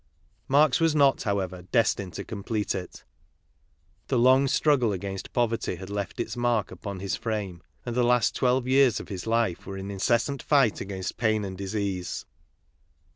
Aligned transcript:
Marx, 0.47 0.79
was 0.79 0.95
not, 0.95 1.21
however, 1.21 1.61
destined 1.71 2.11
to 2.13 2.23
complete 2.23 2.73
it. 2.73 3.03
The 4.07 4.17
long 4.17 4.47
struggle 4.47 4.91
against 4.91 5.31
poverty 5.31 5.75
had 5.75 5.91
left 5.91 6.19
its 6.19 6.35
mark 6.35 6.71
upon 6.71 7.01
his 7.01 7.15
frame, 7.15 7.61
and 7.85 7.95
the 7.95 8.01
last 8.01 8.33
twelve 8.33 8.67
years 8.67 8.99
of 8.99 9.09
his 9.09 9.27
life 9.27 9.67
were 9.67 9.77
an 9.77 9.91
incessant 9.91 10.41
fight 10.41 10.81
against 10.81 11.17
pain 11.17 11.45
and 11.45 11.55
disease. 11.55 12.25